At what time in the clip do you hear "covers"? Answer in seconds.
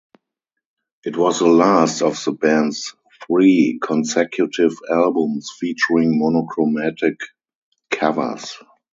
7.91-8.57